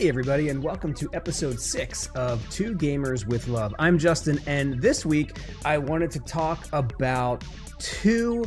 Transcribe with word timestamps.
Hey, 0.00 0.08
everybody, 0.08 0.48
and 0.48 0.62
welcome 0.62 0.94
to 0.94 1.10
episode 1.12 1.60
six 1.60 2.06
of 2.14 2.48
Two 2.48 2.74
Gamers 2.74 3.26
with 3.26 3.48
Love. 3.48 3.74
I'm 3.78 3.98
Justin, 3.98 4.40
and 4.46 4.80
this 4.80 5.04
week 5.04 5.36
I 5.66 5.76
wanted 5.76 6.10
to 6.12 6.20
talk 6.20 6.66
about 6.72 7.44
two 7.78 8.46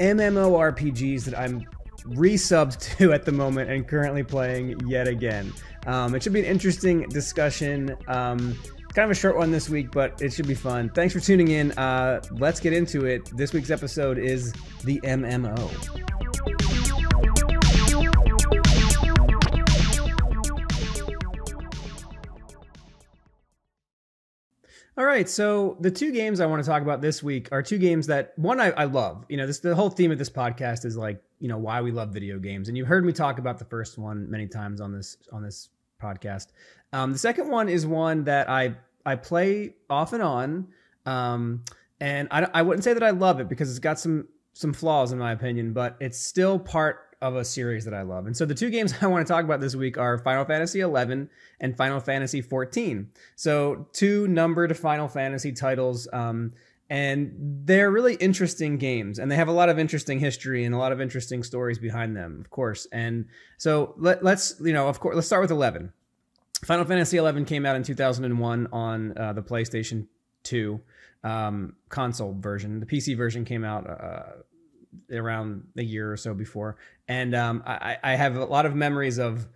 MMORPGs 0.00 1.24
that 1.24 1.38
I'm 1.38 1.66
resubbed 2.04 2.78
to 2.96 3.12
at 3.12 3.26
the 3.26 3.32
moment 3.32 3.70
and 3.70 3.86
currently 3.86 4.22
playing 4.22 4.80
yet 4.88 5.08
again. 5.08 5.52
Um, 5.86 6.14
it 6.14 6.22
should 6.22 6.32
be 6.32 6.40
an 6.40 6.46
interesting 6.46 7.02
discussion. 7.10 7.94
Um, 8.08 8.58
kind 8.94 9.04
of 9.04 9.10
a 9.10 9.14
short 9.14 9.36
one 9.36 9.50
this 9.50 9.68
week, 9.68 9.90
but 9.90 10.22
it 10.22 10.32
should 10.32 10.48
be 10.48 10.54
fun. 10.54 10.88
Thanks 10.88 11.12
for 11.12 11.20
tuning 11.20 11.48
in. 11.48 11.72
Uh, 11.72 12.22
let's 12.30 12.60
get 12.60 12.72
into 12.72 13.04
it. 13.04 13.26
This 13.36 13.52
week's 13.52 13.70
episode 13.70 14.16
is 14.16 14.54
the 14.84 15.02
MMO. 15.02 16.21
All 24.98 25.06
right, 25.06 25.26
so 25.26 25.78
the 25.80 25.90
two 25.90 26.12
games 26.12 26.38
I 26.38 26.44
want 26.44 26.62
to 26.62 26.68
talk 26.68 26.82
about 26.82 27.00
this 27.00 27.22
week 27.22 27.48
are 27.50 27.62
two 27.62 27.78
games 27.78 28.06
that 28.08 28.34
one 28.36 28.60
I, 28.60 28.72
I, 28.72 28.84
love. 28.84 29.24
You 29.30 29.38
know, 29.38 29.46
this 29.46 29.58
the 29.58 29.74
whole 29.74 29.88
theme 29.88 30.12
of 30.12 30.18
this 30.18 30.28
podcast 30.28 30.84
is 30.84 30.98
like 30.98 31.22
you 31.38 31.48
know 31.48 31.56
why 31.56 31.80
we 31.80 31.90
love 31.90 32.10
video 32.10 32.38
games, 32.38 32.68
and 32.68 32.76
you've 32.76 32.86
heard 32.86 33.02
me 33.02 33.12
talk 33.12 33.38
about 33.38 33.58
the 33.58 33.64
first 33.64 33.96
one 33.96 34.30
many 34.30 34.46
times 34.46 34.82
on 34.82 34.92
this 34.92 35.16
on 35.32 35.42
this 35.42 35.70
podcast. 36.00 36.48
Um, 36.92 37.10
the 37.10 37.18
second 37.18 37.48
one 37.48 37.70
is 37.70 37.86
one 37.86 38.24
that 38.24 38.50
I 38.50 38.74
I 39.06 39.16
play 39.16 39.76
off 39.88 40.12
and 40.12 40.22
on, 40.22 40.68
um, 41.06 41.64
and 41.98 42.28
I 42.30 42.46
I 42.52 42.60
wouldn't 42.60 42.84
say 42.84 42.92
that 42.92 43.02
I 43.02 43.10
love 43.10 43.40
it 43.40 43.48
because 43.48 43.70
it's 43.70 43.78
got 43.78 43.98
some 43.98 44.28
some 44.52 44.74
flaws 44.74 45.10
in 45.10 45.18
my 45.18 45.32
opinion, 45.32 45.72
but 45.72 45.96
it's 46.00 46.18
still 46.18 46.58
part 46.58 47.11
of 47.22 47.36
a 47.36 47.44
series 47.44 47.84
that 47.86 47.94
I 47.94 48.02
love. 48.02 48.26
And 48.26 48.36
so 48.36 48.44
the 48.44 48.54
two 48.54 48.68
games 48.68 48.92
I 49.00 49.06
want 49.06 49.26
to 49.26 49.32
talk 49.32 49.44
about 49.44 49.60
this 49.60 49.74
week 49.74 49.96
are 49.96 50.18
Final 50.18 50.44
Fantasy 50.44 50.80
XI 50.80 51.28
and 51.60 51.76
Final 51.76 52.00
Fantasy 52.00 52.42
XIV. 52.42 53.06
So 53.36 53.86
two 53.92 54.26
numbered 54.28 54.76
Final 54.76 55.08
Fantasy 55.08 55.52
titles. 55.52 56.08
Um, 56.12 56.52
and 56.90 57.32
they're 57.64 57.90
really 57.90 58.16
interesting 58.16 58.76
games 58.76 59.18
and 59.18 59.30
they 59.30 59.36
have 59.36 59.48
a 59.48 59.52
lot 59.52 59.70
of 59.70 59.78
interesting 59.78 60.18
history 60.18 60.66
and 60.66 60.74
a 60.74 60.78
lot 60.78 60.92
of 60.92 61.00
interesting 61.00 61.42
stories 61.42 61.78
behind 61.78 62.14
them 62.14 62.38
of 62.38 62.50
course 62.50 62.86
and 62.92 63.24
so 63.56 63.94
let, 63.96 64.22
us 64.26 64.60
you 64.60 64.74
know 64.74 64.88
of 64.88 65.00
course 65.00 65.14
let's 65.14 65.26
start 65.26 65.40
with 65.40 65.50
11 65.50 65.90
final 66.66 66.84
fantasy 66.84 67.16
11 67.16 67.46
came 67.46 67.64
out 67.64 67.76
in 67.76 67.82
2001 67.82 68.68
on 68.72 69.16
uh, 69.16 69.32
the 69.32 69.40
playstation 69.40 70.06
2 70.42 70.78
um, 71.24 71.74
console 71.88 72.36
version 72.38 72.78
the 72.78 72.84
pc 72.84 73.16
version 73.16 73.46
came 73.46 73.64
out 73.64 73.88
uh, 73.88 74.42
around 75.12 75.64
a 75.76 75.82
year 75.82 76.12
or 76.12 76.16
so 76.16 76.34
before, 76.34 76.76
and 77.08 77.34
um, 77.34 77.62
I, 77.66 77.98
I 78.02 78.14
have 78.16 78.36
a 78.36 78.44
lot 78.44 78.66
of 78.66 78.74
memories 78.74 79.18
of 79.18 79.48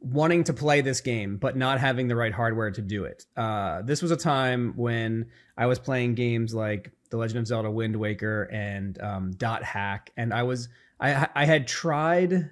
wanting 0.00 0.44
to 0.44 0.52
play 0.52 0.82
this 0.82 1.00
game 1.00 1.38
but 1.38 1.56
not 1.56 1.80
having 1.80 2.08
the 2.08 2.16
right 2.16 2.32
hardware 2.32 2.70
to 2.70 2.82
do 2.82 3.04
it. 3.04 3.24
Uh, 3.36 3.80
this 3.82 4.02
was 4.02 4.10
a 4.10 4.16
time 4.16 4.74
when 4.76 5.26
I 5.56 5.66
was 5.66 5.78
playing 5.78 6.14
games 6.14 6.54
like 6.54 6.92
The 7.10 7.16
Legend 7.16 7.38
of 7.38 7.46
Zelda: 7.46 7.70
Wind 7.70 7.96
Waker 7.96 8.44
and 8.44 9.00
um, 9.00 9.30
Dot 9.32 9.62
Hack, 9.62 10.10
and 10.16 10.32
I 10.32 10.42
was 10.42 10.68
I 11.00 11.28
I 11.34 11.44
had 11.44 11.66
tried 11.66 12.50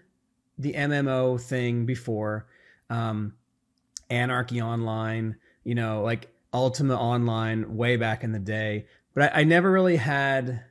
the 0.59 0.73
MMO 0.75 1.41
thing 1.41 1.87
before, 1.87 2.47
um, 2.91 3.35
Anarchy 4.11 4.61
Online, 4.61 5.37
you 5.65 5.75
know, 5.75 6.03
like 6.03 6.29
Ultima 6.53 6.95
Online 6.95 7.77
way 7.77 7.97
back 7.97 8.25
in 8.25 8.33
the 8.33 8.39
day, 8.39 8.87
but 9.15 9.35
I, 9.35 9.41
I 9.41 9.45
never 9.45 9.71
really 9.71 9.97
had 9.97 10.63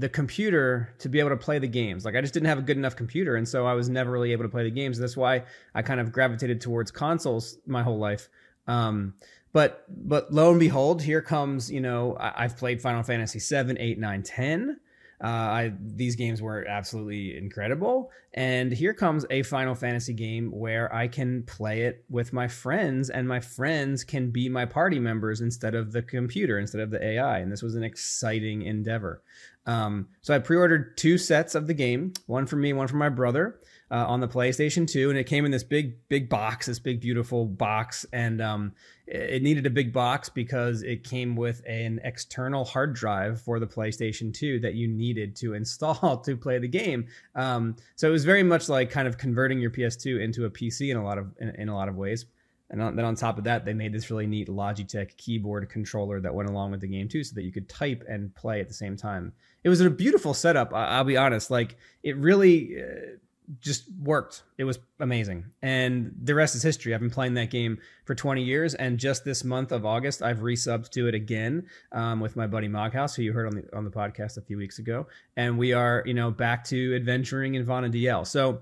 the 0.00 0.08
computer 0.08 0.94
to 0.98 1.08
be 1.08 1.20
able 1.20 1.30
to 1.30 1.36
play 1.36 1.58
the 1.58 1.68
games. 1.68 2.04
Like 2.04 2.16
I 2.16 2.20
just 2.20 2.32
didn't 2.32 2.48
have 2.48 2.58
a 2.58 2.62
good 2.62 2.78
enough 2.78 2.96
computer, 2.96 3.36
and 3.36 3.46
so 3.46 3.66
I 3.66 3.74
was 3.74 3.88
never 3.88 4.10
really 4.10 4.32
able 4.32 4.44
to 4.44 4.48
play 4.48 4.64
the 4.64 4.70
games. 4.70 4.98
That's 4.98 5.16
why 5.16 5.44
I 5.74 5.82
kind 5.82 6.00
of 6.00 6.10
gravitated 6.10 6.60
towards 6.60 6.90
consoles 6.90 7.58
my 7.66 7.82
whole 7.82 7.98
life. 7.98 8.28
Um, 8.66 9.14
but 9.52 9.84
but 9.88 10.32
lo 10.32 10.50
and 10.50 10.58
behold, 10.58 11.02
here 11.02 11.20
comes 11.20 11.70
you 11.70 11.80
know 11.80 12.16
I, 12.18 12.42
have 12.42 12.56
played 12.56 12.80
Final 12.80 13.02
Fantasy 13.02 13.38
7, 13.38 13.76
8, 13.78 13.98
9, 13.98 14.22
10. 14.22 14.80
Uh, 15.22 15.26
I, 15.26 15.72
these 15.78 16.16
games 16.16 16.40
were 16.40 16.66
absolutely 16.66 17.36
incredible. 17.36 18.10
And 18.32 18.72
here 18.72 18.94
comes 18.94 19.26
a 19.28 19.42
Final 19.42 19.74
Fantasy 19.74 20.14
game 20.14 20.50
where 20.50 20.92
I 20.94 21.08
can 21.08 21.42
play 21.42 21.82
it 21.82 22.04
with 22.08 22.32
my 22.32 22.48
friends, 22.48 23.10
and 23.10 23.28
my 23.28 23.40
friends 23.40 24.02
can 24.02 24.30
be 24.30 24.48
my 24.48 24.64
party 24.64 24.98
members 24.98 25.42
instead 25.42 25.74
of 25.74 25.92
the 25.92 26.00
computer, 26.00 26.58
instead 26.58 26.80
of 26.80 26.90
the 26.90 27.04
AI. 27.04 27.40
And 27.40 27.52
this 27.52 27.60
was 27.60 27.74
an 27.74 27.82
exciting 27.82 28.62
endeavor. 28.62 29.22
Um, 29.66 30.08
so 30.22 30.34
I 30.34 30.38
pre-ordered 30.38 30.96
two 30.96 31.18
sets 31.18 31.54
of 31.54 31.66
the 31.66 31.74
game, 31.74 32.12
one 32.26 32.46
for 32.46 32.56
me, 32.56 32.72
one 32.72 32.88
for 32.88 32.96
my 32.96 33.08
brother, 33.08 33.60
uh, 33.90 34.06
on 34.06 34.20
the 34.20 34.28
PlayStation 34.28 34.88
2, 34.88 35.10
and 35.10 35.18
it 35.18 35.24
came 35.24 35.44
in 35.44 35.50
this 35.50 35.64
big, 35.64 36.08
big 36.08 36.28
box, 36.28 36.66
this 36.66 36.78
big, 36.78 37.00
beautiful 37.00 37.44
box, 37.44 38.06
and 38.12 38.40
um, 38.40 38.72
it 39.06 39.42
needed 39.42 39.66
a 39.66 39.70
big 39.70 39.92
box 39.92 40.28
because 40.28 40.82
it 40.82 41.02
came 41.02 41.34
with 41.34 41.62
an 41.66 42.00
external 42.04 42.64
hard 42.64 42.94
drive 42.94 43.40
for 43.40 43.58
the 43.58 43.66
PlayStation 43.66 44.32
2 44.32 44.60
that 44.60 44.74
you 44.74 44.86
needed 44.86 45.34
to 45.36 45.54
install 45.54 46.18
to 46.18 46.36
play 46.36 46.58
the 46.58 46.68
game. 46.68 47.08
Um, 47.34 47.76
so 47.96 48.08
it 48.08 48.12
was 48.12 48.24
very 48.24 48.44
much 48.44 48.68
like 48.68 48.90
kind 48.90 49.08
of 49.08 49.18
converting 49.18 49.58
your 49.58 49.70
PS2 49.70 50.22
into 50.22 50.44
a 50.44 50.50
PC 50.50 50.90
in 50.90 50.96
a 50.96 51.04
lot 51.04 51.18
of 51.18 51.32
in, 51.40 51.50
in 51.56 51.68
a 51.68 51.74
lot 51.74 51.88
of 51.88 51.96
ways. 51.96 52.26
And 52.70 52.80
then 52.80 53.04
on 53.04 53.16
top 53.16 53.36
of 53.36 53.44
that, 53.44 53.64
they 53.64 53.74
made 53.74 53.92
this 53.92 54.10
really 54.10 54.28
neat 54.28 54.48
Logitech 54.48 55.16
keyboard 55.16 55.68
controller 55.68 56.20
that 56.20 56.32
went 56.32 56.48
along 56.48 56.70
with 56.70 56.80
the 56.80 56.86
game 56.86 57.08
too, 57.08 57.24
so 57.24 57.34
that 57.34 57.42
you 57.42 57.50
could 57.50 57.68
type 57.68 58.04
and 58.08 58.32
play 58.36 58.60
at 58.60 58.68
the 58.68 58.74
same 58.74 58.96
time. 58.96 59.32
It 59.64 59.68
was 59.68 59.80
a 59.80 59.90
beautiful 59.90 60.34
setup. 60.34 60.72
I'll 60.72 61.04
be 61.04 61.16
honest; 61.16 61.50
like 61.50 61.76
it 62.04 62.16
really 62.16 62.80
uh, 62.80 63.16
just 63.58 63.90
worked. 64.00 64.44
It 64.56 64.62
was 64.64 64.78
amazing, 65.00 65.46
and 65.62 66.14
the 66.22 66.32
rest 66.36 66.54
is 66.54 66.62
history. 66.62 66.94
I've 66.94 67.00
been 67.00 67.10
playing 67.10 67.34
that 67.34 67.50
game 67.50 67.78
for 68.04 68.14
20 68.14 68.44
years, 68.44 68.74
and 68.74 68.98
just 68.98 69.24
this 69.24 69.42
month 69.42 69.72
of 69.72 69.84
August, 69.84 70.22
I've 70.22 70.38
resubbed 70.38 70.90
to 70.90 71.08
it 71.08 71.14
again 71.16 71.66
um, 71.90 72.20
with 72.20 72.36
my 72.36 72.46
buddy 72.46 72.68
Moghouse, 72.68 73.16
who 73.16 73.22
you 73.22 73.32
heard 73.32 73.48
on 73.48 73.56
the 73.56 73.76
on 73.76 73.84
the 73.84 73.90
podcast 73.90 74.36
a 74.36 74.42
few 74.42 74.56
weeks 74.56 74.78
ago, 74.78 75.08
and 75.36 75.58
we 75.58 75.72
are 75.72 76.04
you 76.06 76.14
know 76.14 76.30
back 76.30 76.62
to 76.66 76.94
adventuring 76.94 77.56
in 77.56 77.66
Vana'diel. 77.66 78.24
So 78.28 78.60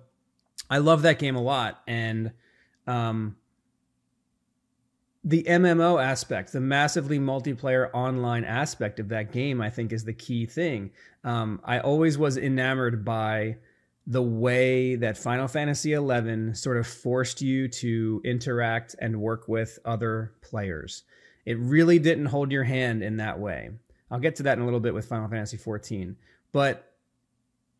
I 0.71 0.79
love 0.79 1.03
that 1.03 1.19
game 1.19 1.37
a 1.37 1.43
lot, 1.43 1.83
and 1.87 2.33
um, 2.87 3.37
the 5.25 5.43
MMO 5.45 6.03
aspect, 6.03 6.53
the 6.53 6.61
massively 6.61 7.19
multiplayer 7.19 7.91
online 7.93 8.45
aspect 8.45 9.01
of 9.01 9.09
that 9.09 9.33
game, 9.33 9.61
I 9.61 9.71
think 9.71 9.93
is 9.93 10.05
the 10.05 10.13
key 10.13 10.47
thing. 10.47 10.91
Um, 11.25 11.61
I 11.65 11.81
always 11.81 12.17
was 12.17 12.37
enamored 12.37 13.05
by 13.05 13.57
the 14.07 14.23
way 14.23 14.97
that 14.97 15.19
Final 15.19 15.49
Fantasy 15.49 15.95
XI 15.95 16.55
sort 16.55 16.79
of 16.79 16.87
forced 16.87 17.43
you 17.43 17.69
to 17.69 18.23
interact 18.25 18.95
and 19.01 19.21
work 19.21 19.49
with 19.49 19.79
other 19.85 20.33
players. 20.41 21.03
It 21.45 21.59
really 21.59 21.99
didn't 21.99 22.27
hold 22.27 22.51
your 22.51 22.65
hand 22.65 23.03
in 23.03 23.19
that 23.19 23.39
way. 23.39 23.71
I'll 24.11 24.21
get 24.21 24.37
to 24.37 24.45
that 24.45 24.57
in 24.57 24.63
a 24.63 24.65
little 24.65 24.81
bit 24.81 24.95
with 24.95 25.07
Final 25.07 25.29
Fantasy 25.29 25.59
XIV. 25.59 26.15
But 26.53 26.88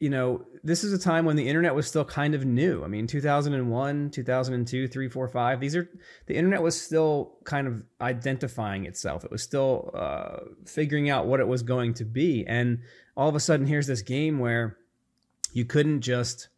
you 0.01 0.11
know, 0.11 0.45
this 0.63 0.85
is 0.85 0.93
a 0.93 0.99
time 0.99 1.25
when 1.25 1.35
the 1.35 1.49
internet 1.49 1.75
was 1.75 1.89
still 1.89 2.05
kind 2.05 2.35
of 2.35 2.45
new. 2.45 2.85
I 2.85 2.87
mean, 2.87 3.07
2001, 3.07 4.11
2002, 4.11 4.89
3, 4.89 5.09
4, 5.09 5.29
5, 5.29 5.61
these 5.61 5.75
are 5.75 5.89
the 6.27 6.37
internet 6.37 6.63
was 6.63 6.81
still 6.81 7.37
kind 7.45 7.67
of 7.67 7.85
identifying 8.01 8.87
itself. 8.87 9.25
It 9.25 9.31
was 9.31 9.43
still 9.43 9.91
uh, 9.95 10.39
figuring 10.67 11.11
out 11.11 11.27
what 11.27 11.41
it 11.41 11.49
was 11.49 11.63
going 11.63 11.95
to 11.95 12.05
be. 12.05 12.47
And 12.47 12.81
all 13.17 13.29
of 13.29 13.35
a 13.35 13.41
sudden, 13.41 13.67
here's 13.67 13.89
this 13.89 14.03
game 14.03 14.39
where 14.39 14.77
you 15.53 15.65
couldn't 15.65 16.03
just 16.03 16.49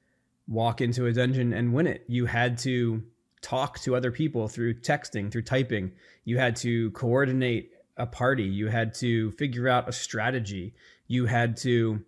walk 0.47 0.83
into 0.83 1.07
a 1.07 1.13
dungeon 1.13 1.55
and 1.55 1.73
win 1.73 1.87
it. 1.87 2.05
You 2.09 2.27
had 2.27 2.59
to 2.59 3.03
talk 3.41 3.79
to 3.81 3.97
other 3.97 4.13
people 4.13 4.49
through 4.49 4.75
texting, 4.75 5.31
through 5.31 5.43
typing. 5.43 5.93
You 6.25 6.37
had 6.37 6.57
to 6.57 6.91
coordinate 6.91 7.71
a 7.97 8.07
party. 8.07 8.45
You 8.45 8.69
had 8.69 8.93
to 8.97 9.31
figure 9.33 9.69
out 9.69 9.89
a 9.89 9.93
strategy. 9.93 10.75
You 11.07 11.27
had 11.27 11.57
to 11.59 12.05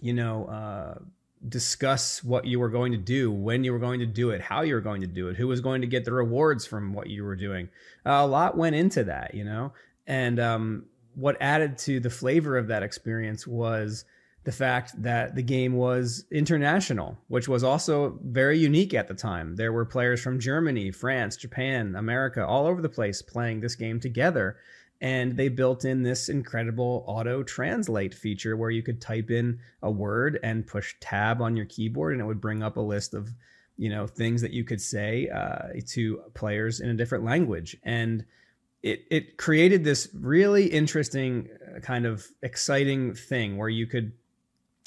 you 0.00 0.12
know, 0.12 0.46
uh, 0.46 0.98
discuss 1.46 2.24
what 2.24 2.44
you 2.44 2.58
were 2.58 2.68
going 2.68 2.92
to 2.92 2.98
do, 2.98 3.30
when 3.30 3.64
you 3.64 3.72
were 3.72 3.78
going 3.78 4.00
to 4.00 4.06
do 4.06 4.30
it, 4.30 4.40
how 4.40 4.62
you 4.62 4.74
were 4.74 4.80
going 4.80 5.00
to 5.00 5.06
do 5.06 5.28
it, 5.28 5.36
who 5.36 5.46
was 5.46 5.60
going 5.60 5.80
to 5.80 5.86
get 5.86 6.04
the 6.04 6.12
rewards 6.12 6.66
from 6.66 6.92
what 6.92 7.08
you 7.08 7.24
were 7.24 7.36
doing. 7.36 7.68
Uh, 8.04 8.20
a 8.22 8.26
lot 8.26 8.56
went 8.56 8.74
into 8.74 9.04
that, 9.04 9.34
you 9.34 9.44
know, 9.44 9.72
and 10.06 10.40
um, 10.40 10.86
what 11.14 11.36
added 11.40 11.78
to 11.78 12.00
the 12.00 12.10
flavor 12.10 12.56
of 12.56 12.68
that 12.68 12.82
experience 12.82 13.46
was 13.46 14.04
the 14.44 14.52
fact 14.52 15.00
that 15.02 15.34
the 15.34 15.42
game 15.42 15.74
was 15.74 16.24
international, 16.30 17.18
which 17.28 17.48
was 17.48 17.62
also 17.62 18.18
very 18.24 18.58
unique 18.58 18.94
at 18.94 19.06
the 19.06 19.14
time. 19.14 19.56
There 19.56 19.72
were 19.72 19.84
players 19.84 20.20
from 20.20 20.40
Germany, 20.40 20.90
France, 20.90 21.36
Japan, 21.36 21.94
America, 21.96 22.46
all 22.46 22.66
over 22.66 22.80
the 22.80 22.88
place 22.88 23.20
playing 23.20 23.60
this 23.60 23.74
game 23.74 24.00
together 24.00 24.56
and 25.00 25.36
they 25.36 25.48
built 25.48 25.84
in 25.84 26.02
this 26.02 26.28
incredible 26.28 27.04
auto 27.06 27.42
translate 27.42 28.14
feature 28.14 28.56
where 28.56 28.70
you 28.70 28.82
could 28.82 29.00
type 29.00 29.30
in 29.30 29.58
a 29.82 29.90
word 29.90 30.40
and 30.42 30.66
push 30.66 30.94
tab 31.00 31.40
on 31.40 31.56
your 31.56 31.66
keyboard 31.66 32.12
and 32.12 32.20
it 32.20 32.24
would 32.24 32.40
bring 32.40 32.62
up 32.62 32.76
a 32.76 32.80
list 32.80 33.14
of 33.14 33.32
you 33.78 33.88
know 33.88 34.06
things 34.06 34.42
that 34.42 34.52
you 34.52 34.64
could 34.64 34.80
say 34.80 35.28
uh, 35.28 35.68
to 35.86 36.20
players 36.34 36.80
in 36.80 36.90
a 36.90 36.94
different 36.94 37.24
language. 37.24 37.76
And 37.84 38.24
it 38.82 39.04
it 39.10 39.38
created 39.38 39.84
this 39.84 40.08
really 40.12 40.66
interesting 40.66 41.48
uh, 41.64 41.80
kind 41.80 42.04
of 42.04 42.26
exciting 42.42 43.14
thing 43.14 43.56
where 43.56 43.68
you 43.68 43.86
could 43.86 44.12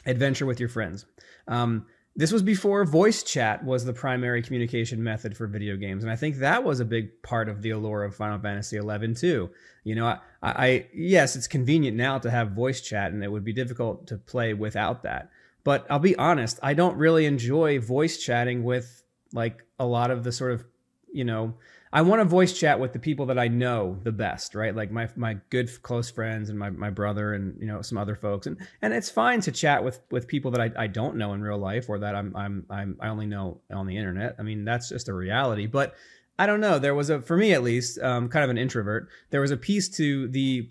adventure 0.06 0.46
with 0.46 0.60
your 0.60 0.70
friends. 0.70 1.06
Um, 1.48 1.88
this 2.16 2.32
was 2.32 2.42
before 2.42 2.84
voice 2.84 3.24
chat 3.24 3.64
was 3.64 3.86
the 3.86 3.94
primary 3.94 4.42
communication 4.42 5.02
method 5.02 5.36
for 5.36 5.48
video 5.48 5.78
games, 5.78 6.04
and 6.04 6.12
I 6.12 6.16
think 6.16 6.38
that 6.38 6.64
was 6.64 6.80
a 6.80 6.86
big 6.86 7.22
part 7.22 7.48
of 7.48 7.62
the 7.62 7.70
allure 7.70 8.04
of 8.04 8.16
Final 8.16 8.40
Fantasy 8.40 8.80
XI 8.80 9.14
too. 9.14 9.50
You 9.84 9.96
know, 9.96 10.06
I, 10.08 10.20
I 10.44 10.88
yes, 10.94 11.36
it's 11.36 11.48
convenient 11.48 11.96
now 11.96 12.20
to 12.20 12.30
have 12.30 12.52
voice 12.52 12.82
chat, 12.82 13.14
and 13.14 13.24
it 13.24 13.32
would 13.32 13.46
be 13.46 13.54
difficult 13.54 14.08
to 14.08 14.18
play 14.18 14.54
without 14.54 15.04
that. 15.04 15.30
But 15.64 15.86
I'll 15.90 16.00
be 16.00 16.16
honest, 16.18 16.60
I 16.62 16.74
don't 16.74 16.98
really 16.98 17.26
enjoy 17.26 17.80
voice 17.80 18.18
chatting 18.18 18.64
with 18.64 19.04
like 19.34 19.64
a 19.80 19.86
lot 19.86 20.12
of 20.12 20.24
the 20.24 20.32
sort 20.32 20.52
of 20.52 20.66
you 21.14 21.24
know 21.24 21.54
I 21.94 22.02
want 22.04 22.22
to 22.22 22.26
voice 22.26 22.54
chat 22.54 22.80
with 22.80 22.94
the 22.94 23.00
people 23.00 23.26
that 23.28 23.38
I 23.38 23.50
know 23.50 23.98
the 24.04 24.12
best, 24.12 24.56
right? 24.56 24.76
Like 24.76 24.92
my 24.92 25.10
my 25.16 25.38
good 25.50 25.70
close 25.84 26.10
friends 26.10 26.50
and 26.50 26.58
my, 26.58 26.70
my 26.70 26.90
brother 26.90 27.34
and 27.34 27.60
you 27.60 27.68
know 27.68 27.82
some 27.82 27.98
other 27.98 28.16
folks, 28.16 28.48
and 28.48 28.58
and 28.82 28.94
it's 28.94 29.10
fine 29.10 29.42
to 29.42 29.52
chat 29.52 29.84
with 29.84 30.00
with 30.10 30.28
people 30.28 30.52
that 30.52 30.62
I, 30.62 30.84
I 30.84 30.88
don't 30.88 31.18
know 31.18 31.34
in 31.34 31.42
real 31.42 31.58
life 31.58 31.90
or 31.90 32.00
that 32.00 32.16
I'm 32.16 32.36
I'm 32.36 32.66
I'm 32.70 32.98
I 33.02 33.10
only 33.10 33.26
know 33.26 33.60
on 33.72 33.88
the 33.88 33.98
internet. 33.98 34.36
I 34.40 34.44
mean 34.44 34.64
that's 34.64 34.90
just 34.90 35.10
a 35.10 35.14
reality, 35.14 35.68
but 35.68 35.96
I 36.40 36.46
don't 36.46 36.62
know. 36.62 36.80
There 36.80 36.96
was 36.96 37.10
a 37.10 37.22
for 37.22 37.36
me 37.36 37.54
at 37.54 37.62
least, 37.62 38.00
um, 38.00 38.30
kind 38.30 38.44
of 38.44 38.50
an 38.50 38.58
introvert. 38.58 39.10
There 39.30 39.42
was 39.42 39.52
a 39.52 39.58
piece 39.58 39.90
to 39.98 40.28
the 40.30 40.70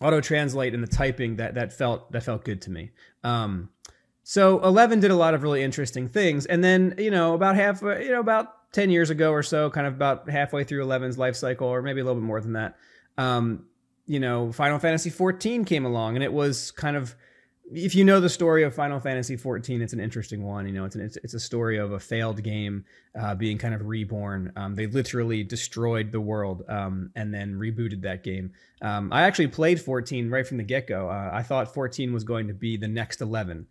auto 0.00 0.20
translate 0.20 0.72
and 0.72 0.82
the 0.82 0.88
typing 0.88 1.36
that 1.36 1.54
that 1.54 1.72
felt 1.72 2.12
that 2.12 2.22
felt 2.22 2.44
good 2.44 2.62
to 2.62 2.70
me. 2.70 2.92
Um, 3.24 3.70
so 4.22 4.62
11 4.62 5.00
did 5.00 5.10
a 5.10 5.16
lot 5.16 5.34
of 5.34 5.42
really 5.42 5.62
interesting 5.62 6.08
things, 6.08 6.46
and 6.46 6.62
then 6.62 6.94
you 6.96 7.10
know 7.10 7.34
about 7.34 7.56
half 7.56 7.82
you 7.82 8.10
know 8.10 8.20
about 8.20 8.57
10 8.72 8.90
years 8.90 9.10
ago 9.10 9.32
or 9.32 9.42
so, 9.42 9.70
kind 9.70 9.86
of 9.86 9.94
about 9.94 10.28
halfway 10.28 10.64
through 10.64 10.84
11's 10.84 11.18
life 11.18 11.36
cycle, 11.36 11.68
or 11.68 11.82
maybe 11.82 12.00
a 12.00 12.04
little 12.04 12.20
bit 12.20 12.26
more 12.26 12.40
than 12.40 12.52
that, 12.52 12.76
um, 13.16 13.64
you 14.06 14.20
know, 14.20 14.52
Final 14.52 14.78
Fantasy 14.78 15.10
14 15.10 15.64
came 15.64 15.84
along, 15.84 16.16
and 16.16 16.24
it 16.24 16.32
was 16.32 16.70
kind 16.70 16.96
of, 16.96 17.14
if 17.70 17.94
you 17.94 18.04
know 18.04 18.20
the 18.20 18.30
story 18.30 18.62
of 18.62 18.74
Final 18.74 19.00
Fantasy 19.00 19.36
14, 19.36 19.82
it's 19.82 19.92
an 19.92 20.00
interesting 20.00 20.42
one. 20.42 20.66
You 20.66 20.72
know, 20.72 20.86
it's 20.86 20.94
an, 20.94 21.02
it's, 21.02 21.18
it's 21.18 21.34
a 21.34 21.40
story 21.40 21.76
of 21.76 21.92
a 21.92 22.00
failed 22.00 22.42
game 22.42 22.86
uh, 23.18 23.34
being 23.34 23.58
kind 23.58 23.74
of 23.74 23.86
reborn. 23.86 24.52
Um, 24.56 24.74
they 24.74 24.86
literally 24.86 25.44
destroyed 25.44 26.10
the 26.10 26.20
world 26.20 26.62
um, 26.68 27.10
and 27.14 27.32
then 27.34 27.58
rebooted 27.58 28.00
that 28.02 28.24
game. 28.24 28.52
Um, 28.80 29.12
I 29.12 29.22
actually 29.22 29.48
played 29.48 29.80
14 29.80 30.30
right 30.30 30.46
from 30.46 30.56
the 30.56 30.62
get 30.62 30.86
go. 30.86 31.10
Uh, 31.10 31.30
I 31.30 31.42
thought 31.42 31.74
14 31.74 32.12
was 32.12 32.24
going 32.24 32.48
to 32.48 32.54
be 32.54 32.78
the 32.78 32.88
next 32.88 33.20
11. 33.20 33.66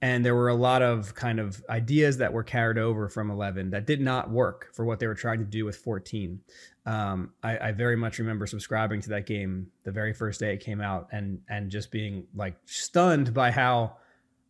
And 0.00 0.24
there 0.24 0.34
were 0.34 0.48
a 0.48 0.54
lot 0.54 0.80
of 0.80 1.14
kind 1.16 1.40
of 1.40 1.60
ideas 1.68 2.18
that 2.18 2.32
were 2.32 2.44
carried 2.44 2.78
over 2.78 3.08
from 3.08 3.30
11 3.30 3.70
that 3.70 3.84
did 3.84 4.00
not 4.00 4.30
work 4.30 4.68
for 4.72 4.84
what 4.84 5.00
they 5.00 5.08
were 5.08 5.14
trying 5.14 5.40
to 5.40 5.44
do 5.44 5.64
with 5.64 5.76
14 5.76 6.40
um, 6.88 7.32
I, 7.42 7.68
I, 7.68 7.72
very 7.72 7.96
much 7.96 8.18
remember 8.18 8.46
subscribing 8.46 9.02
to 9.02 9.10
that 9.10 9.26
game 9.26 9.66
the 9.84 9.92
very 9.92 10.14
first 10.14 10.40
day 10.40 10.54
it 10.54 10.60
came 10.60 10.80
out 10.80 11.08
and 11.12 11.38
and 11.46 11.70
just 11.70 11.90
being 11.90 12.26
like 12.34 12.56
stunned 12.64 13.34
by 13.34 13.50
how 13.50 13.96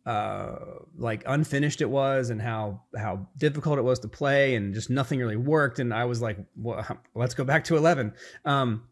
uh, 0.05 0.55
like 0.97 1.21
unfinished 1.27 1.81
it 1.81 1.89
was 1.89 2.29
and 2.29 2.41
how 2.41 2.81
how 2.97 3.27
difficult 3.37 3.77
it 3.77 3.81
was 3.81 3.99
to 3.99 4.07
play 4.07 4.55
and 4.55 4.73
just 4.73 4.89
nothing 4.89 5.19
really 5.19 5.35
worked. 5.35 5.79
And 5.79 5.93
i 5.93 6.05
was 6.05 6.21
like 6.21 6.37
well, 6.55 6.85
let's 7.13 7.33
go 7.33 7.43
back 7.43 7.65
to 7.65 7.75
11 7.75 8.13
um, 8.45 8.83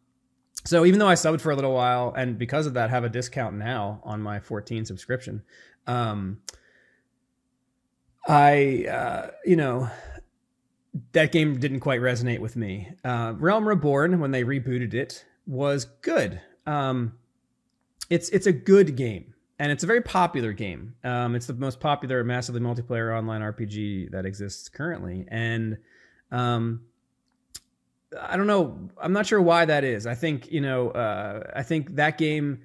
so 0.66 0.86
even 0.86 1.00
though 1.00 1.08
i 1.08 1.14
subbed 1.14 1.40
for 1.40 1.52
a 1.52 1.56
little 1.56 1.74
while 1.74 2.14
and 2.18 2.38
because 2.38 2.66
of 2.66 2.74
that 2.74 2.90
have 2.90 3.06
a 3.06 3.10
discount 3.10 3.56
now 3.56 4.02
on 4.04 4.22
my 4.22 4.42
14 4.42 4.84
subscription 4.84 5.42
um, 5.88 6.40
I, 8.28 8.86
uh, 8.86 9.32
you 9.46 9.56
know, 9.56 9.90
that 11.14 11.32
game 11.32 11.60
didn't 11.60 11.80
quite 11.80 12.02
resonate 12.02 12.40
with 12.40 12.56
me. 12.56 12.90
Uh, 13.04 13.34
Realm 13.38 13.68
Reborn, 13.68 14.20
when 14.20 14.32
they 14.32 14.44
rebooted 14.44 14.94
it, 14.94 15.26
was 15.46 15.86
good. 16.02 16.42
Um, 16.66 17.14
it's 18.10 18.30
it's 18.30 18.48
a 18.48 18.52
good 18.52 18.96
game, 18.96 19.34
and 19.60 19.72
it's 19.72 19.84
a 19.84 19.88
very 19.88 20.02
popular 20.02 20.54
game. 20.54 20.96
Um, 21.04 21.36
it's 21.36 21.48
the 21.48 21.54
most 21.54 21.80
popular, 21.80 22.24
massively 22.24 22.62
multiplayer 22.62 23.18
online 23.18 23.42
RPG 23.42 24.12
that 24.12 24.26
exists 24.26 24.70
currently, 24.70 25.26
and 25.30 25.78
um, 26.32 26.82
I 28.20 28.38
don't 28.38 28.48
know. 28.48 28.90
I'm 29.02 29.14
not 29.14 29.26
sure 29.26 29.42
why 29.42 29.66
that 29.66 29.84
is. 29.84 30.06
I 30.06 30.16
think 30.16 30.52
you 30.52 30.62
know. 30.62 30.90
Uh, 30.90 31.52
I 31.56 31.64
think 31.64 31.96
that 31.96 32.18
game 32.18 32.62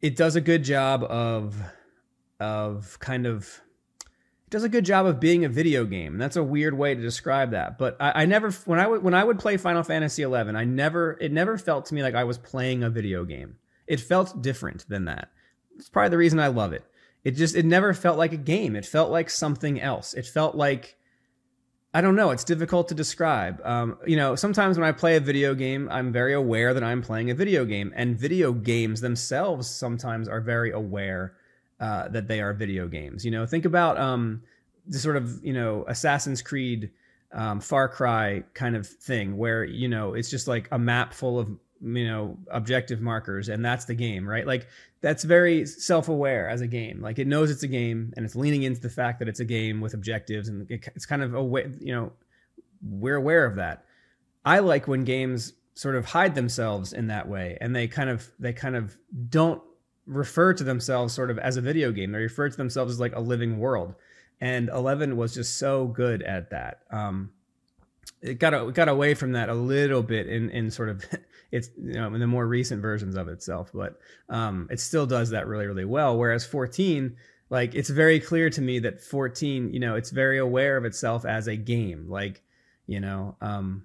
it 0.00 0.16
does 0.16 0.36
a 0.36 0.40
good 0.40 0.62
job 0.62 1.02
of 1.04 1.60
of 2.40 2.98
kind 3.00 3.26
of 3.26 3.60
it 4.48 4.52
does 4.52 4.64
a 4.64 4.68
good 4.70 4.86
job 4.86 5.04
of 5.04 5.20
being 5.20 5.44
a 5.44 5.48
video 5.50 5.84
game. 5.84 6.14
And 6.14 6.20
that's 6.22 6.36
a 6.36 6.42
weird 6.42 6.72
way 6.72 6.94
to 6.94 7.00
describe 7.02 7.50
that. 7.50 7.76
But 7.76 7.98
I, 8.00 8.22
I 8.22 8.24
never 8.24 8.50
when 8.50 8.78
I 8.78 8.86
would 8.86 9.02
when 9.02 9.12
I 9.12 9.22
would 9.22 9.38
play 9.38 9.58
Final 9.58 9.82
Fantasy 9.82 10.22
XI, 10.22 10.34
I 10.34 10.64
never 10.64 11.18
it 11.20 11.32
never 11.32 11.58
felt 11.58 11.86
to 11.86 11.94
me 11.94 12.02
like 12.02 12.14
I 12.14 12.24
was 12.24 12.38
playing 12.38 12.82
a 12.82 12.88
video 12.88 13.24
game. 13.26 13.56
It 13.86 14.00
felt 14.00 14.40
different 14.40 14.88
than 14.88 15.04
that. 15.04 15.30
It's 15.76 15.90
probably 15.90 16.08
the 16.10 16.16
reason 16.16 16.40
I 16.40 16.48
love 16.48 16.72
it. 16.72 16.84
It 17.24 17.32
just 17.32 17.56
it 17.56 17.66
never 17.66 17.92
felt 17.92 18.16
like 18.16 18.32
a 18.32 18.38
game. 18.38 18.74
It 18.74 18.86
felt 18.86 19.10
like 19.10 19.28
something 19.28 19.80
else. 19.82 20.14
It 20.14 20.24
felt 20.24 20.54
like 20.54 20.96
I 21.92 22.00
don't 22.00 22.16
know. 22.16 22.30
It's 22.30 22.44
difficult 22.44 22.88
to 22.88 22.94
describe. 22.94 23.60
Um, 23.64 23.98
you 24.06 24.16
know, 24.16 24.34
sometimes 24.34 24.78
when 24.78 24.88
I 24.88 24.92
play 24.92 25.16
a 25.16 25.20
video 25.20 25.54
game, 25.54 25.88
I'm 25.90 26.10
very 26.10 26.32
aware 26.32 26.72
that 26.72 26.84
I'm 26.84 27.02
playing 27.02 27.30
a 27.30 27.34
video 27.34 27.66
game, 27.66 27.92
and 27.96 28.18
video 28.18 28.52
games 28.52 29.02
themselves 29.02 29.68
sometimes 29.68 30.26
are 30.26 30.40
very 30.40 30.70
aware 30.70 31.34
uh, 31.80 32.08
that 32.08 32.28
they 32.28 32.40
are 32.40 32.52
video 32.52 32.88
games. 32.88 33.24
You 33.24 33.30
know, 33.30 33.46
think 33.46 33.64
about 33.64 33.98
um, 33.98 34.42
the 34.86 34.98
sort 34.98 35.16
of 35.16 35.44
you 35.44 35.52
know 35.52 35.84
Assassin's 35.88 36.42
Creed, 36.42 36.90
um, 37.32 37.60
Far 37.60 37.88
Cry 37.88 38.44
kind 38.54 38.76
of 38.76 38.86
thing, 38.86 39.36
where 39.36 39.64
you 39.64 39.88
know 39.88 40.14
it's 40.14 40.30
just 40.30 40.48
like 40.48 40.68
a 40.72 40.78
map 40.78 41.12
full 41.12 41.38
of 41.38 41.48
you 41.80 42.06
know 42.06 42.38
objective 42.50 43.00
markers, 43.00 43.48
and 43.48 43.64
that's 43.64 43.84
the 43.84 43.94
game, 43.94 44.28
right? 44.28 44.46
Like 44.46 44.66
that's 45.00 45.22
very 45.22 45.64
self-aware 45.64 46.48
as 46.48 46.60
a 46.60 46.66
game. 46.66 47.00
Like 47.00 47.18
it 47.18 47.26
knows 47.26 47.50
it's 47.50 47.62
a 47.62 47.68
game, 47.68 48.12
and 48.16 48.24
it's 48.24 48.34
leaning 48.34 48.64
into 48.64 48.80
the 48.80 48.90
fact 48.90 49.18
that 49.20 49.28
it's 49.28 49.40
a 49.40 49.44
game 49.44 49.80
with 49.80 49.94
objectives, 49.94 50.48
and 50.48 50.70
it, 50.70 50.88
it's 50.94 51.06
kind 51.06 51.22
of 51.22 51.34
aware. 51.34 51.70
You 51.80 51.94
know, 51.94 52.12
we're 52.82 53.16
aware 53.16 53.44
of 53.44 53.56
that. 53.56 53.84
I 54.44 54.60
like 54.60 54.88
when 54.88 55.04
games 55.04 55.52
sort 55.78 55.94
of 55.94 56.04
hide 56.04 56.34
themselves 56.34 56.92
in 56.92 57.06
that 57.06 57.28
way 57.28 57.56
and 57.60 57.74
they 57.74 57.86
kind 57.86 58.10
of 58.10 58.28
they 58.40 58.52
kind 58.52 58.74
of 58.74 58.98
don't 59.28 59.62
refer 60.08 60.54
to 60.54 60.64
themselves 60.64 61.14
sort 61.14 61.30
of 61.30 61.38
as 61.38 61.56
a 61.56 61.60
video 61.60 61.92
game. 61.92 62.12
They 62.12 62.18
refer 62.18 62.48
to 62.48 62.56
themselves 62.56 62.94
as 62.94 63.00
like 63.00 63.14
a 63.14 63.20
living 63.20 63.58
world. 63.58 63.94
And 64.40 64.68
11 64.68 65.16
was 65.16 65.34
just 65.34 65.58
so 65.58 65.86
good 65.86 66.22
at 66.22 66.50
that. 66.50 66.80
Um, 66.90 67.30
it 68.22 68.38
got 68.38 68.54
it 68.54 68.74
got 68.74 68.88
away 68.88 69.14
from 69.14 69.32
that 69.32 69.48
a 69.48 69.54
little 69.54 70.02
bit 70.02 70.26
in 70.26 70.50
in 70.50 70.70
sort 70.70 70.88
of 70.88 71.04
it's 71.52 71.70
you 71.76 71.94
know 71.94 72.12
in 72.14 72.20
the 72.20 72.26
more 72.26 72.46
recent 72.46 72.82
versions 72.82 73.16
of 73.16 73.28
itself, 73.28 73.70
but 73.72 73.98
um, 74.28 74.68
it 74.70 74.80
still 74.80 75.06
does 75.06 75.30
that 75.30 75.46
really 75.46 75.66
really 75.66 75.84
well. 75.84 76.18
Whereas 76.18 76.44
14, 76.44 77.16
like 77.50 77.74
it's 77.74 77.90
very 77.90 78.18
clear 78.18 78.50
to 78.50 78.60
me 78.60 78.78
that 78.80 79.00
14, 79.00 79.72
you 79.72 79.80
know, 79.80 79.94
it's 79.94 80.10
very 80.10 80.38
aware 80.38 80.76
of 80.76 80.84
itself 80.84 81.24
as 81.24 81.46
a 81.46 81.56
game. 81.56 82.06
Like 82.08 82.42
you 82.86 83.00
know, 83.00 83.36
um, 83.40 83.84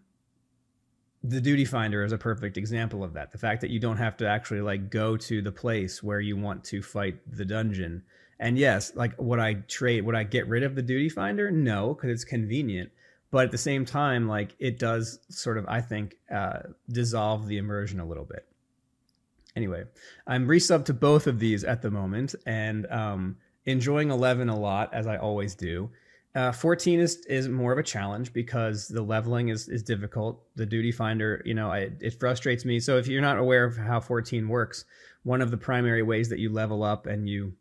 the 1.23 1.39
duty 1.39 1.63
finder 1.63 2.03
is 2.03 2.11
a 2.11 2.17
perfect 2.17 2.57
example 2.57 3.03
of 3.03 3.13
that. 3.13 3.31
The 3.31 3.37
fact 3.37 3.61
that 3.61 3.69
you 3.69 3.79
don't 3.79 3.97
have 3.97 4.17
to 4.17 4.27
actually 4.27 4.61
like 4.61 4.89
go 4.89 5.15
to 5.17 5.41
the 5.41 5.51
place 5.51 6.03
where 6.03 6.19
you 6.19 6.35
want 6.35 6.63
to 6.65 6.81
fight 6.81 7.17
the 7.31 7.45
dungeon. 7.45 8.03
And 8.39 8.57
yes 8.57 8.93
like 8.95 9.13
would 9.17 9.39
i 9.39 9.53
trade 9.53 10.05
would 10.05 10.15
i 10.15 10.23
get 10.23 10.47
rid 10.47 10.63
of 10.63 10.75
the 10.75 10.81
duty 10.81 11.07
finder? 11.07 11.49
No 11.49 11.93
because 11.93 12.09
it's 12.09 12.25
convenient. 12.25 12.91
But 13.31 13.45
at 13.45 13.51
the 13.51 13.57
same 13.57 13.85
time 13.85 14.27
like 14.27 14.53
it 14.59 14.77
does 14.77 15.19
sort 15.29 15.57
of 15.57 15.65
i 15.67 15.79
think 15.79 16.17
uh, 16.29 16.59
dissolve 16.89 17.47
the 17.47 17.57
immersion 17.57 17.99
a 17.99 18.05
little 18.05 18.25
bit. 18.25 18.45
Anyway 19.55 19.85
i'm 20.27 20.45
resub 20.45 20.83
to 20.85 20.93
both 20.93 21.27
of 21.27 21.39
these 21.39 21.63
at 21.63 21.81
the 21.81 21.91
moment 21.91 22.35
and 22.45 22.85
um, 22.87 23.37
enjoying 23.65 24.11
11 24.11 24.49
a 24.49 24.59
lot 24.59 24.93
as 24.93 25.07
i 25.07 25.15
always 25.15 25.55
do 25.55 25.89
uh, 26.35 26.51
14 26.51 26.99
is 26.99 27.17
is 27.27 27.47
more 27.47 27.71
of 27.71 27.77
a 27.77 27.83
challenge 27.83 28.33
because 28.33 28.87
the 28.87 29.01
leveling 29.01 29.49
is 29.49 29.69
is 29.69 29.83
difficult. 29.83 30.43
The 30.55 30.65
duty 30.65 30.91
finder, 30.91 31.41
you 31.45 31.53
know, 31.53 31.71
I, 31.71 31.89
it 31.99 32.19
frustrates 32.19 32.65
me. 32.65 32.79
So 32.79 32.97
if 32.97 33.07
you're 33.07 33.21
not 33.21 33.37
aware 33.37 33.63
of 33.63 33.77
how 33.77 33.99
14 33.99 34.47
works, 34.47 34.85
one 35.23 35.41
of 35.41 35.51
the 35.51 35.57
primary 35.57 36.01
ways 36.01 36.29
that 36.29 36.39
you 36.39 36.51
level 36.51 36.83
up 36.83 37.05
and 37.05 37.29
you 37.29 37.53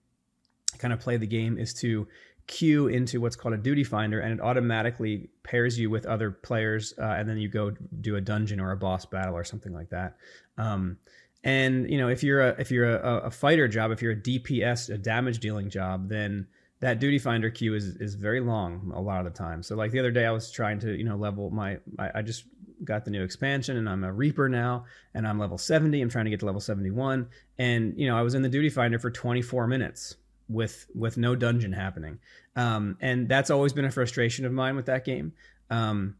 kind 0.79 0.93
of 0.93 1.00
play 1.00 1.19
the 1.19 1.26
game 1.26 1.59
is 1.59 1.75
to 1.75 2.09
queue 2.47 2.88
into 2.88 3.21
what's 3.21 3.37
called 3.37 3.55
a 3.55 3.59
duty 3.59 3.85
finder, 3.85 4.21
and 4.21 4.33
it 4.33 4.41
automatically 4.41 5.29
pairs 5.43 5.79
you 5.79 5.91
with 5.91 6.07
other 6.07 6.31
players, 6.31 6.95
uh, 6.99 7.02
and 7.02 7.29
then 7.29 7.38
you 7.38 7.49
go 7.49 7.73
do 8.00 8.17
a 8.17 8.21
dungeon 8.21 8.59
or 8.59 8.73
a 8.73 8.76
boss 8.76 9.05
battle 9.05 9.37
or 9.37 9.45
something 9.45 9.73
like 9.73 9.91
that. 9.91 10.17
Um, 10.57 10.97
and 11.45 11.91
you 11.91 11.99
know, 11.99 12.09
if 12.09 12.23
you're 12.23 12.41
a 12.41 12.57
if 12.59 12.71
you're 12.71 12.97
a, 12.97 13.26
a 13.26 13.31
fighter 13.31 13.69
job, 13.69 13.91
if 13.91 14.00
you're 14.00 14.12
a 14.12 14.17
DPS, 14.17 14.88
a 14.88 14.97
damage 14.97 15.41
dealing 15.41 15.69
job, 15.69 16.09
then 16.09 16.47
that 16.83 16.99
duty 16.99 17.19
finder 17.19 17.49
queue 17.49 17.75
is 17.75 17.97
is 17.97 18.17
very 18.17 18.41
long 18.41 18.93
a 18.95 19.01
lot 19.01 19.25
of 19.25 19.33
the 19.33 19.39
time. 19.39 19.62
So 19.62 19.77
like 19.77 19.93
the 19.93 20.01
other 20.01 20.11
day, 20.11 20.27
I 20.27 20.33
was 20.33 20.51
trying 20.51 20.81
to 20.81 20.95
you 20.95 21.05
know 21.05 21.17
level 21.17 21.49
my 21.51 21.79
I, 21.99 22.23
just 22.23 22.45
got 22.85 23.05
the 23.05 23.12
new 23.12 23.23
expansion 23.23 23.77
and 23.77 23.89
I'm 23.89 24.03
a 24.03 24.12
Reaper 24.12 24.49
now 24.49 24.85
and 25.15 25.27
I'm 25.27 25.39
level 25.39 25.57
70. 25.57 26.03
I'm 26.03 26.09
trying 26.09 26.25
to 26.25 26.31
get 26.31 26.41
to 26.41 26.47
level 26.47 26.61
71, 26.61 27.29
and 27.59 27.95
you 27.97 28.09
know 28.09 28.19
I 28.19 28.23
was 28.23 28.35
in 28.35 28.43
the 28.43 28.49
duty 28.49 28.69
finder 28.69 28.99
for 28.99 29.12
24 29.12 29.69
minutes 29.69 30.17
with 30.49 30.87
with 30.93 31.17
no 31.17 31.37
dungeon 31.37 31.73
happening, 31.73 32.19
um, 32.57 32.99
and 33.01 33.29
that's 33.29 33.51
always 33.51 33.73
been 33.73 33.85
a 33.85 33.91
frustration 33.91 34.45
of 34.45 34.53
mine 34.53 34.75
with 34.75 34.87
that 34.87 35.05
game. 35.05 35.35
Um, 35.71 36.17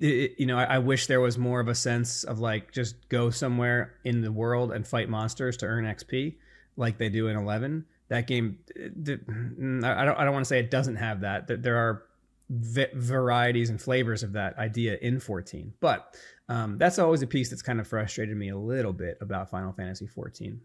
it, 0.00 0.36
you 0.38 0.46
know, 0.46 0.56
I, 0.56 0.64
I, 0.64 0.78
wish 0.78 1.06
there 1.06 1.20
was 1.20 1.36
more 1.36 1.60
of 1.60 1.68
a 1.68 1.74
sense 1.74 2.24
of 2.24 2.38
like 2.38 2.72
just 2.72 3.08
go 3.08 3.30
somewhere 3.30 3.94
in 4.04 4.22
the 4.22 4.32
world 4.32 4.72
and 4.72 4.86
fight 4.86 5.08
monsters 5.08 5.56
to 5.58 5.66
earn 5.66 5.84
XP 5.84 6.36
like 6.76 6.98
they 6.98 7.08
do 7.08 7.28
in 7.28 7.36
11 7.36 7.84
that 8.12 8.26
game, 8.26 8.58
mm, 8.78 9.82
I 9.84 10.04
don't 10.04 10.18
I 10.18 10.24
don't 10.24 10.34
want 10.34 10.44
to 10.44 10.48
say 10.48 10.58
it 10.58 10.70
doesn't 10.70 10.96
have 10.96 11.22
that. 11.22 11.62
There 11.62 11.78
are 11.78 12.04
varieties 12.50 13.70
and 13.70 13.80
flavors 13.80 14.22
of 14.22 14.34
that 14.34 14.58
idea 14.58 14.98
in 15.00 15.18
14, 15.18 15.72
but 15.80 16.14
um, 16.50 16.76
that's 16.76 16.98
always 16.98 17.22
a 17.22 17.26
piece 17.26 17.48
that's 17.48 17.62
kind 17.62 17.80
of 17.80 17.88
frustrated 17.88 18.36
me 18.36 18.50
a 18.50 18.56
little 18.56 18.92
bit 18.92 19.16
about 19.22 19.48
Final 19.48 19.72
Fantasy 19.72 20.06
14. 20.06 20.60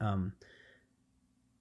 Um, 0.00 0.32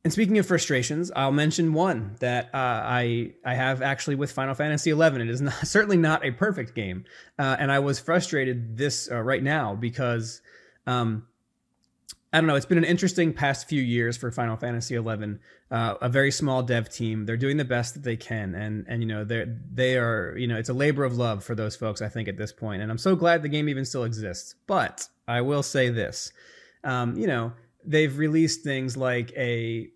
and 0.04 0.14
speaking 0.14 0.38
of 0.38 0.46
frustrations, 0.46 1.12
I'll 1.16 1.32
mention 1.32 1.74
one 1.74 2.16
that 2.20 2.54
uh, 2.54 2.58
I 2.86 3.34
I 3.44 3.56
have 3.56 3.82
actually 3.82 4.16
with 4.16 4.32
Final 4.32 4.54
Fantasy 4.54 4.92
XI. 4.92 5.02
It 5.02 5.30
is 5.30 5.42
not, 5.42 5.54
certainly 5.68 5.98
not 5.98 6.24
a 6.24 6.30
perfect 6.30 6.76
game, 6.76 7.06
uh, 7.40 7.56
and 7.58 7.72
I 7.72 7.80
was 7.80 8.00
frustrated 8.00 8.78
this 8.78 9.10
uh, 9.12 9.22
right 9.22 9.42
now 9.42 9.74
because 9.74 10.44
um, 10.86 11.26
I 12.34 12.38
don't 12.38 12.48
know. 12.48 12.56
It's 12.56 12.66
been 12.66 12.80
an 12.80 12.84
interesting 12.84 13.32
past 13.32 13.70
few 13.70 13.82
years 13.82 14.18
for 14.18 14.32
Final 14.32 14.58
Fantasy 14.58 14.96
XI. 14.96 15.38
Uh, 15.70 15.94
a 16.02 16.10
very 16.10 16.32
small 16.32 16.64
dev 16.64 16.90
team. 16.90 17.28
They're 17.28 17.38
doing 17.38 17.58
the 17.58 17.64
best 17.64 17.94
that 17.94 18.02
they 18.02 18.18
can, 18.18 18.56
and 18.56 18.86
and 18.90 19.04
you 19.04 19.08
know 19.08 19.24
they 19.24 19.46
they 19.72 19.98
are 19.98 20.36
you 20.36 20.48
know 20.48 20.58
it's 20.58 20.70
a 20.70 20.74
labor 20.74 21.04
of 21.04 21.16
love 21.16 21.44
for 21.44 21.54
those 21.54 21.76
folks. 21.76 22.02
I 22.02 22.10
think 22.10 22.28
at 22.28 22.36
this 22.36 22.52
point, 22.52 22.82
and 22.82 22.90
I'm 22.90 22.98
so 22.98 23.16
glad 23.16 23.44
the 23.44 23.50
game 23.50 23.70
even 23.70 23.86
still 23.86 24.04
exists. 24.04 24.56
But 24.66 25.08
I 25.28 25.42
will 25.42 25.62
say 25.62 25.90
this, 25.90 26.34
um, 26.84 27.16
you 27.16 27.28
know 27.28 27.54
they've 27.86 28.18
released 28.18 28.64
things 28.64 28.98
like 28.98 29.32
a 29.38 29.90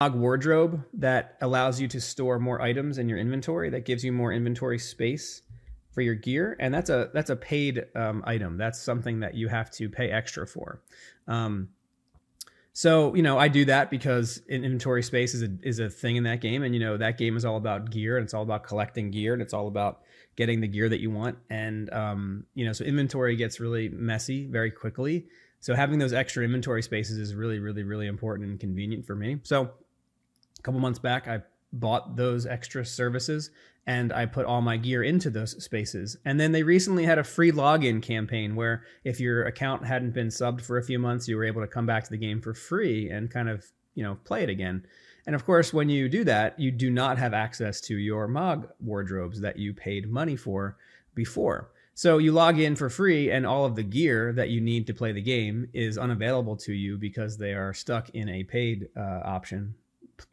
wardrobe 0.00 0.84
that 0.92 1.36
allows 1.40 1.80
you 1.80 1.88
to 1.88 2.00
store 2.00 2.38
more 2.38 2.62
items 2.62 2.98
in 2.98 3.08
your 3.08 3.18
inventory 3.18 3.68
that 3.70 3.84
gives 3.84 4.04
you 4.04 4.12
more 4.12 4.32
inventory 4.32 4.78
space 4.78 5.42
for 5.90 6.02
your 6.02 6.14
gear 6.14 6.56
and 6.60 6.72
that's 6.72 6.90
a 6.90 7.10
that's 7.14 7.30
a 7.30 7.36
paid 7.36 7.86
um, 7.94 8.22
item. 8.26 8.56
That's 8.56 8.80
something 8.80 9.20
that 9.20 9.34
you 9.34 9.48
have 9.48 9.70
to 9.72 9.88
pay 9.88 10.10
extra 10.10 10.46
for. 10.46 10.80
Um, 11.26 11.70
so 12.74 13.12
you 13.16 13.22
know 13.22 13.36
i 13.38 13.48
do 13.48 13.64
that 13.64 13.90
because 13.90 14.40
inventory 14.48 15.02
space 15.02 15.34
is 15.34 15.42
a, 15.42 15.48
is 15.64 15.80
a 15.80 15.90
thing 15.90 16.14
in 16.14 16.22
that 16.22 16.40
game 16.40 16.62
and 16.62 16.74
you 16.74 16.80
know 16.80 16.96
that 16.96 17.18
game 17.18 17.36
is 17.36 17.44
all 17.44 17.56
about 17.56 17.90
gear 17.90 18.16
and 18.16 18.22
it's 18.22 18.34
all 18.34 18.44
about 18.44 18.62
collecting 18.62 19.10
gear 19.10 19.32
and 19.32 19.42
it's 19.42 19.52
all 19.52 19.66
about 19.66 20.02
getting 20.38 20.60
the 20.60 20.68
gear 20.68 20.88
that 20.88 21.00
you 21.00 21.10
want. 21.10 21.36
And 21.50 21.92
um, 21.92 22.46
you 22.54 22.64
know 22.64 22.72
so 22.72 22.84
inventory 22.84 23.34
gets 23.34 23.58
really 23.58 23.88
messy 23.88 24.46
very 24.46 24.70
quickly. 24.70 25.26
So 25.60 25.74
having 25.74 25.98
those 25.98 26.12
extra 26.12 26.44
inventory 26.44 26.84
spaces 26.84 27.18
is 27.18 27.34
really, 27.34 27.58
really, 27.58 27.82
really 27.82 28.06
important 28.06 28.48
and 28.48 28.60
convenient 28.60 29.04
for 29.04 29.16
me. 29.16 29.40
So 29.42 29.62
a 29.62 30.62
couple 30.62 30.78
months 30.78 31.00
back, 31.00 31.26
I 31.26 31.42
bought 31.72 32.16
those 32.16 32.46
extra 32.46 32.84
services 32.84 33.50
and 33.88 34.12
I 34.12 34.26
put 34.26 34.44
all 34.44 34.60
my 34.60 34.76
gear 34.76 35.02
into 35.02 35.30
those 35.30 35.64
spaces. 35.64 36.18
And 36.26 36.38
then 36.38 36.52
they 36.52 36.62
recently 36.62 37.06
had 37.06 37.18
a 37.18 37.24
free 37.24 37.50
login 37.50 38.02
campaign 38.02 38.54
where 38.54 38.84
if 39.02 39.18
your 39.18 39.44
account 39.46 39.86
hadn't 39.86 40.12
been 40.12 40.28
subbed 40.28 40.60
for 40.60 40.76
a 40.76 40.82
few 40.82 40.98
months, 40.98 41.26
you 41.26 41.38
were 41.38 41.44
able 41.44 41.62
to 41.62 41.66
come 41.66 41.86
back 41.86 42.04
to 42.04 42.10
the 42.10 42.18
game 42.18 42.42
for 42.42 42.52
free 42.52 43.08
and 43.08 43.30
kind 43.30 43.48
of, 43.48 43.64
you 43.94 44.04
know, 44.04 44.18
play 44.24 44.42
it 44.42 44.50
again. 44.50 44.84
And 45.26 45.34
of 45.34 45.46
course, 45.46 45.72
when 45.72 45.88
you 45.88 46.06
do 46.10 46.22
that, 46.24 46.60
you 46.60 46.70
do 46.70 46.90
not 46.90 47.16
have 47.16 47.32
access 47.32 47.80
to 47.82 47.96
your 47.96 48.28
MOG 48.28 48.68
wardrobes 48.78 49.40
that 49.40 49.58
you 49.58 49.72
paid 49.72 50.10
money 50.10 50.36
for 50.36 50.76
before. 51.14 51.70
So 51.94 52.18
you 52.18 52.32
log 52.32 52.60
in 52.60 52.76
for 52.76 52.90
free, 52.90 53.30
and 53.30 53.46
all 53.46 53.64
of 53.64 53.74
the 53.74 53.82
gear 53.82 54.32
that 54.34 54.50
you 54.50 54.60
need 54.60 54.86
to 54.86 54.94
play 54.94 55.12
the 55.12 55.22
game 55.22 55.68
is 55.72 55.98
unavailable 55.98 56.56
to 56.58 56.72
you 56.72 56.98
because 56.98 57.38
they 57.38 57.54
are 57.54 57.72
stuck 57.72 58.10
in 58.10 58.28
a 58.28 58.44
paid 58.44 58.88
uh, 58.96 59.20
option 59.24 59.74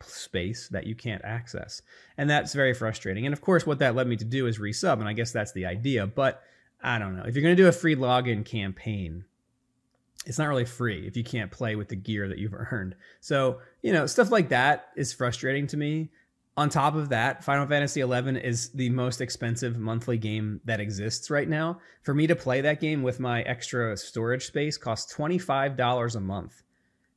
space 0.04 0.68
that 0.70 0.88
you 0.88 0.96
can't 0.96 1.24
access. 1.24 1.82
And 2.18 2.30
that's 2.30 2.54
very 2.54 2.74
frustrating. 2.74 3.26
And 3.26 3.34
of 3.34 3.42
course, 3.42 3.66
what 3.66 3.80
that 3.80 3.96
led 3.96 4.08
me 4.08 4.16
to 4.18 4.26
do 4.26 4.48
is 4.48 4.60
resub, 4.60 5.00
and 5.00 5.08
I 5.08 5.14
guess 5.14 5.32
that's 5.32 5.54
the 5.54 5.66
idea. 5.66 6.08
But 6.08 6.42
I 6.82 7.00
don't 7.00 7.16
know. 7.16 7.24
If 7.26 7.36
you're 7.36 7.44
going 7.44 7.56
to 7.56 7.62
do 7.62 7.68
a 7.68 7.74
free 7.74 7.96
login 7.96 8.46
campaign, 8.46 9.26
it's 10.26 10.40
not 10.40 10.48
really 10.48 10.66
free 10.66 11.06
if 11.08 11.16
you 11.16 11.24
can't 11.24 11.52
play 11.52 11.76
with 11.76 11.90
the 11.90 11.96
gear 11.96 12.28
that 12.28 12.38
you've 12.38 12.54
earned. 12.72 12.96
So, 13.20 13.60
you 13.82 13.94
know, 13.94 14.06
stuff 14.06 14.32
like 14.32 14.50
that 14.50 14.90
is 14.96 15.14
frustrating 15.14 15.68
to 15.68 15.78
me 15.78 16.10
on 16.58 16.70
top 16.70 16.96
of 16.96 17.10
that, 17.10 17.44
Final 17.44 17.68
Fantasy 17.68 18.02
XI 18.02 18.40
is 18.40 18.70
the 18.70 18.90
most 18.90 19.20
expensive 19.20 19.78
monthly 19.78 20.18
game 20.18 20.62
that 20.64 20.80
exists 20.80 21.30
right 21.30 21.50
now. 21.50 21.80
For 22.04 22.14
me 22.14 22.28
to 22.28 22.36
play 22.36 22.62
that 22.62 22.80
game 22.80 23.04
with 23.04 23.20
my 23.20 23.42
extra 23.42 23.98
storage 23.98 24.46
space 24.46 24.78
costs 24.78 25.14
twenty 25.14 25.38
five 25.38 25.76
dollars 25.76 26.16
a 26.16 26.22
month. 26.22 26.64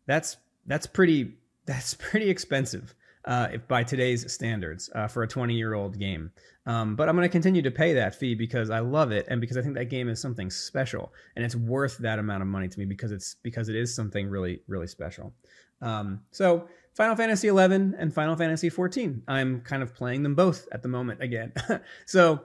That's 0.07 0.39
that's 0.67 0.87
pretty 0.87 1.37
that's 1.69 1.95
pretty 1.99 2.29
expensive 2.29 2.95
uh, 3.25 3.49
if 3.53 3.69
by 3.69 3.85
today's 3.85 4.31
standards 4.33 4.91
uh, 4.95 5.07
for 5.07 5.23
a 5.23 5.29
twenty 5.29 5.55
year 5.55 5.75
old 5.75 5.99
game. 5.99 6.33
Um, 6.67 6.97
but 6.97 7.09
I'm 7.09 7.17
going 7.17 7.27
to 7.27 7.33
continue 7.33 7.63
to 7.63 7.71
pay 7.71 7.95
that 7.95 8.15
fee 8.15 8.35
because 8.35 8.69
I 8.69 8.81
love 8.81 9.11
it 9.11 9.27
and 9.31 9.41
because 9.41 9.57
I 9.57 9.63
think 9.63 9.75
that 9.77 9.87
game 9.87 10.09
is 10.09 10.21
something 10.21 10.51
special 10.51 11.15
and 11.35 11.45
it's 11.45 11.57
worth 11.57 11.97
that 11.99 12.19
amount 12.19 12.43
of 12.43 12.49
money 12.49 12.69
to 12.69 12.79
me 12.79 12.85
because 12.85 13.11
it's 13.11 13.37
because 13.43 13.71
it 13.71 13.77
is 13.77 13.95
something 13.95 14.29
really 14.29 14.63
really 14.67 14.89
special. 14.89 15.33
Um, 15.81 16.21
so 16.31 16.69
Final 16.95 17.15
Fantasy 17.15 17.47
11 17.47 17.95
and 17.97 18.13
Final 18.13 18.35
Fantasy 18.35 18.69
14. 18.69 19.23
I'm 19.29 19.61
kind 19.61 19.83
of 19.83 19.95
playing 19.95 20.25
them 20.25 20.35
both 20.35 20.67
at 20.73 20.83
the 20.83 20.89
moment 20.89 21.23
again. 21.23 21.53
so 22.07 22.41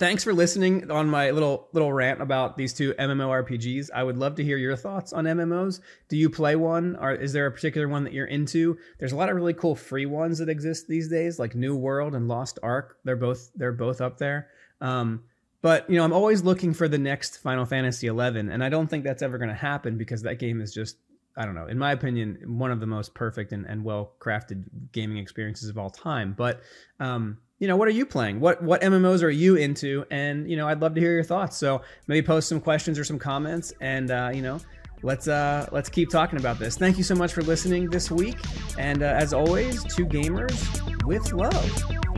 thanks 0.00 0.24
for 0.24 0.32
listening 0.32 0.90
on 0.90 1.08
my 1.08 1.30
little 1.30 1.68
little 1.72 1.92
rant 1.92 2.22
about 2.22 2.56
these 2.56 2.72
two 2.72 2.94
MMORPGs. 2.94 3.90
I 3.94 4.02
would 4.02 4.16
love 4.16 4.34
to 4.36 4.44
hear 4.44 4.56
your 4.56 4.74
thoughts 4.74 5.12
on 5.12 5.26
MMOs. 5.26 5.80
Do 6.08 6.16
you 6.16 6.30
play 6.30 6.56
one? 6.56 6.96
Or 6.96 7.12
is 7.12 7.34
there 7.34 7.44
a 7.44 7.52
particular 7.52 7.86
one 7.86 8.02
that 8.04 8.14
you're 8.14 8.26
into? 8.26 8.78
There's 8.98 9.12
a 9.12 9.16
lot 9.16 9.28
of 9.28 9.36
really 9.36 9.52
cool 9.52 9.76
free 9.76 10.06
ones 10.06 10.38
that 10.38 10.48
exist 10.48 10.88
these 10.88 11.08
days, 11.08 11.38
like 11.38 11.54
New 11.54 11.76
World 11.76 12.14
and 12.14 12.26
Lost 12.26 12.58
Ark. 12.62 12.96
They're 13.04 13.14
both 13.14 13.50
they're 13.54 13.72
both 13.72 14.00
up 14.00 14.16
there. 14.16 14.48
Um, 14.80 15.22
but 15.60 15.88
you 15.90 15.96
know, 15.96 16.04
I'm 16.04 16.14
always 16.14 16.42
looking 16.42 16.72
for 16.72 16.88
the 16.88 16.98
next 16.98 17.36
Final 17.36 17.66
Fantasy 17.66 18.06
11, 18.06 18.48
and 18.48 18.64
I 18.64 18.70
don't 18.70 18.88
think 18.88 19.04
that's 19.04 19.22
ever 19.22 19.36
going 19.36 19.50
to 19.50 19.54
happen 19.54 19.98
because 19.98 20.22
that 20.22 20.38
game 20.38 20.62
is 20.62 20.72
just 20.72 20.96
I 21.36 21.44
don't 21.44 21.54
know, 21.54 21.66
in 21.66 21.78
my 21.78 21.92
opinion, 21.92 22.38
one 22.46 22.70
of 22.70 22.80
the 22.80 22.86
most 22.86 23.12
perfect 23.12 23.52
and, 23.52 23.66
and 23.66 23.84
well 23.84 24.14
crafted 24.18 24.64
gaming 24.92 25.18
experiences 25.18 25.68
of 25.68 25.76
all 25.76 25.90
time. 25.90 26.34
But 26.36 26.62
um, 26.98 27.36
you 27.60 27.68
know, 27.68 27.76
what 27.76 27.86
are 27.86 27.92
you 27.92 28.06
playing? 28.06 28.40
What 28.40 28.62
what 28.62 28.80
MMOs 28.80 29.22
are 29.22 29.30
you 29.30 29.54
into? 29.54 30.04
And 30.10 30.50
you 30.50 30.56
know, 30.56 30.66
I'd 30.66 30.80
love 30.80 30.94
to 30.94 31.00
hear 31.00 31.12
your 31.12 31.22
thoughts. 31.22 31.56
So 31.58 31.82
maybe 32.08 32.26
post 32.26 32.48
some 32.48 32.60
questions 32.60 32.98
or 32.98 33.04
some 33.04 33.18
comments, 33.18 33.72
and 33.80 34.10
uh, 34.10 34.30
you 34.34 34.40
know, 34.40 34.58
let's 35.02 35.28
uh, 35.28 35.68
let's 35.70 35.90
keep 35.90 36.08
talking 36.08 36.38
about 36.38 36.58
this. 36.58 36.76
Thank 36.76 36.96
you 36.96 37.04
so 37.04 37.14
much 37.14 37.34
for 37.34 37.42
listening 37.42 37.90
this 37.90 38.10
week, 38.10 38.38
and 38.78 39.02
uh, 39.02 39.06
as 39.06 39.34
always, 39.34 39.84
two 39.84 40.06
gamers 40.06 41.04
with 41.04 41.32
love. 41.32 42.09